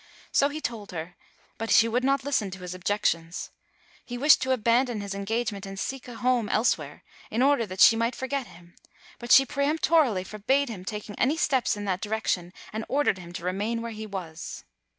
So 0.31 0.49
he 0.49 0.59
told 0.59 0.89
her, 0.93 1.15
but 1.59 1.69
she 1.69 1.87
would 1.87 2.03
not 2.03 2.23
listen 2.23 2.49
to 2.49 2.61
his 2.61 2.73
objections. 2.73 3.51
He 4.03 4.17
wished 4.17 4.41
to 4.41 4.51
abandon 4.51 4.99
his 4.99 5.13
en 5.13 5.27
gagement 5.27 5.63
and 5.63 5.79
seek 5.79 6.07
a 6.07 6.15
home 6.15 6.49
else 6.49 6.75
where, 6.75 7.03
in 7.29 7.43
order 7.43 7.67
that 7.67 7.79
she 7.81 7.95
might 7.95 8.15
forget 8.15 8.47
him, 8.47 8.73
but 9.19 9.31
she 9.31 9.45
peremptorily 9.45 10.23
forbade 10.23 10.69
his 10.69 10.87
taking 10.87 11.13
any 11.19 11.37
step 11.37 11.67
in 11.75 11.85
that 11.85 12.01
direction, 12.01 12.51
and 12.73 12.83
ordered 12.89 13.19
him 13.19 13.31
to 13.33 13.45
remain 13.45 13.83
where 13.83 13.91
he 13.91 14.07
was. 14.07 14.63